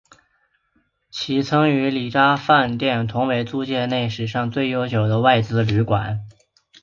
[1.11, 6.21] 其曾与礼查饭店同为租界内历史最悠久的外资旅馆。